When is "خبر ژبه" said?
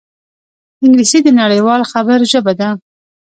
1.91-2.53